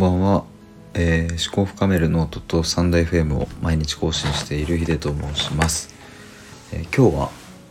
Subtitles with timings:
[0.00, 0.44] んばんは、
[0.94, 5.94] えー、思考深めるノートとサンダー FM を毎日更新しているヒデと申します、
[6.72, 7.30] えー、今日は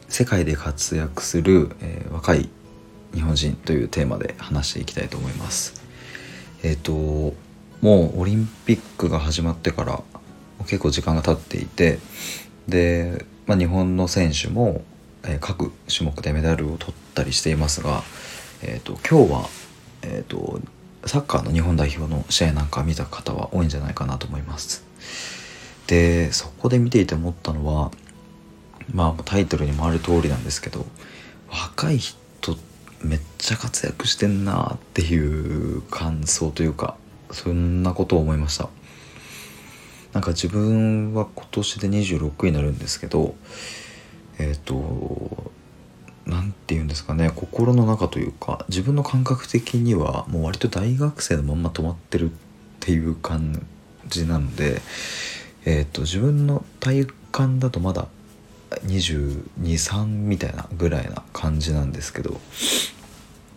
[0.10, 2.48] 世界で活躍する、えー、若い
[3.16, 5.82] 日本人というテーマで話していきたいと思います。
[6.62, 7.34] えっ、とも
[7.82, 10.04] うオリンピックが始まってから
[10.68, 11.98] 結構時間が経っていて
[12.68, 14.84] で、まあ、日本の選手も、
[15.24, 18.04] え各種目でメダルを取ったりしていますが、
[18.62, 19.50] えーと、今日は、
[20.04, 20.62] えーと
[21.10, 24.86] サッカーの日本代表の試合なんか見た方は多いんじゃないかなと思います。
[25.88, 27.90] でそこで見ていて思ったのは
[28.94, 30.86] まあタイトルにもある通りなんですけど
[31.50, 32.20] 若い人
[33.02, 35.18] めっちゃ活躍してんなってい
[35.78, 36.96] う感想というか
[37.32, 38.70] そんなことを思いました。
[40.14, 43.34] なんか自分は今年で26になるんですけど
[44.38, 45.52] えっ、ー、と
[46.30, 52.34] 何て言うんですかね心の中というか自分の感覚的にはもう割と大学生のまんま止まってるっ
[52.80, 53.66] ていう感
[54.08, 54.82] じなので、
[55.66, 58.08] えーと、自分の体感だとまだ
[58.86, 62.40] 223みたいなぐらいな感じなんですけど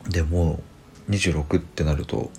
[0.08, 0.61] でも
[1.11, 2.30] 26ってなると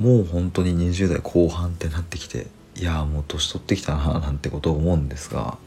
[0.00, 5.58] もう本当に20代後半ってなってきていやもう年取ってきたななんてことを思うんですが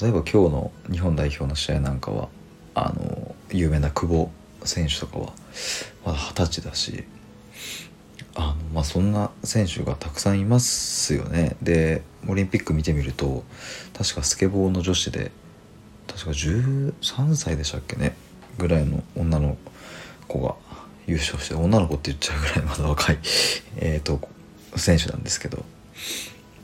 [0.00, 2.28] 例えば今日の日本代表の試合なんかは
[2.74, 4.30] あの有名な久保
[4.64, 5.32] 選手とかは
[6.04, 7.04] まだ二十歳だし
[8.34, 11.56] あの、まあ、そんな選手がたくさんいますよね。
[11.62, 13.44] でオリンピック見てみると
[13.92, 15.32] 確かスケボーの女子で
[16.06, 18.14] 確か13歳でしたっけね？
[18.58, 19.56] ぐらいの女の
[20.28, 20.54] 子が
[21.06, 23.18] 優勝して女の子って言っちゃうぐらいまだ若い
[23.76, 24.20] えと
[24.76, 25.64] 選手なんですけど、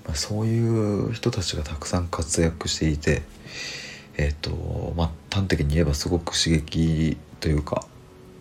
[0.06, 0.58] まあ、そうい
[1.08, 3.22] う人たちがたくさん活躍していて
[4.16, 5.10] えっ、ー、とまあ
[5.48, 7.86] 端的に言えばすごく刺激というか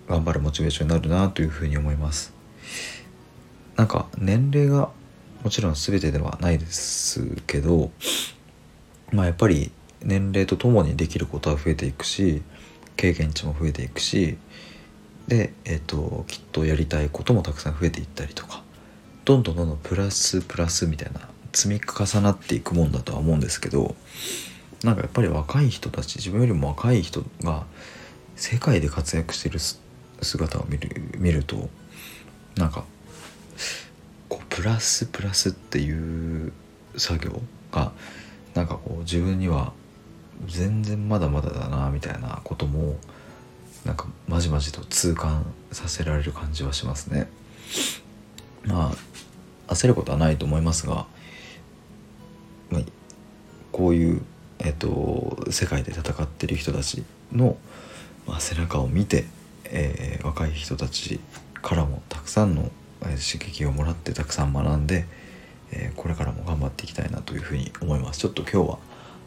[0.09, 2.33] 頑張るモチベーションになるなというふうに思います。
[3.77, 4.89] なんか年齢が
[5.43, 7.91] もちろん全てではないですけど
[9.11, 12.41] まあやっぱり年齢とともにできることは増えていくし
[12.95, 14.37] 経験値も増えていくし
[15.27, 18.63] で、えーと、きっとやりたいこともたくさん増えていったりとか
[19.25, 23.95] どんどんどんどんプラスプラスみたいな積み重なっていくもんだとは思うんですけど
[24.83, 27.65] なんかやっぱり若い人たち自分よりも若い人が
[28.35, 29.59] 世界で活躍してる
[30.21, 31.69] 姿を見る見ると
[32.55, 32.85] なんか
[34.29, 36.51] こうプラスプラスっていう
[36.95, 37.91] 作業が
[38.53, 39.73] なんかこう自分には
[40.45, 42.97] 全然まだまだだなみたいなことも
[43.85, 47.29] なんかまじまじと痛感させられる感じはしますね。
[48.65, 48.91] ま
[49.67, 51.07] あ焦ることはないと思いますが、
[52.69, 52.81] まあ、
[53.71, 54.21] こういう
[54.77, 57.57] と、世界で戦ってる人たちの、
[58.25, 59.25] まあ、背中を見て、
[59.65, 61.19] えー、若い人たち
[61.61, 62.71] からもたくさんの
[63.01, 65.05] 刺激をもらってたくさん学んで、
[65.71, 68.19] えー、これからも頑張っていきたいなというふうに思います。
[68.19, 68.79] ちょっと今日は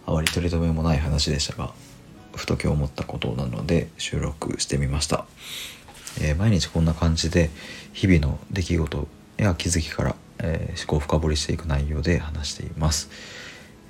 [0.06, 1.72] あまり取り留めもない話でしたが
[2.34, 5.26] ふと今日思ったことなので収録してみました、
[6.20, 7.50] えー、毎日こんな感じで
[7.92, 13.08] 日々の出来事や気づきから、え思考を深掘りしていく内容で話しています。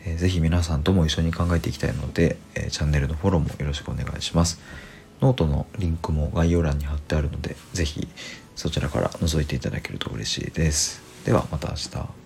[0.05, 4.61] えー、ぜひ皆さんとも一緒に考えていきたいので、えー、チャンネルのフォローもよろしくお願いします。
[5.21, 8.09] ノートのリンクも概要欄に貼ってあるので、ぜひ
[8.56, 11.03] そちらから覗いていただけると嬉しいです。
[11.25, 12.20] ではまた明日。